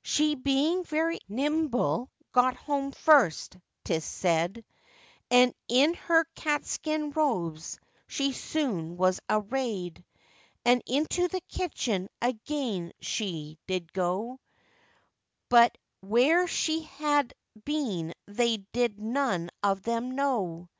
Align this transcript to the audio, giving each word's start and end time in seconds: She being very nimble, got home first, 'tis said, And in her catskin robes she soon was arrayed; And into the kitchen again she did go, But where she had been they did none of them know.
She 0.00 0.34
being 0.34 0.82
very 0.82 1.18
nimble, 1.28 2.10
got 2.32 2.56
home 2.56 2.90
first, 2.90 3.58
'tis 3.84 4.02
said, 4.02 4.64
And 5.30 5.52
in 5.68 5.92
her 5.92 6.24
catskin 6.34 7.10
robes 7.10 7.78
she 8.06 8.32
soon 8.32 8.96
was 8.96 9.20
arrayed; 9.28 10.06
And 10.64 10.82
into 10.86 11.28
the 11.28 11.42
kitchen 11.50 12.08
again 12.22 12.94
she 13.02 13.58
did 13.66 13.92
go, 13.92 14.40
But 15.50 15.76
where 16.00 16.46
she 16.46 16.84
had 16.84 17.34
been 17.66 18.14
they 18.24 18.56
did 18.72 18.98
none 18.98 19.50
of 19.62 19.82
them 19.82 20.12
know. 20.12 20.70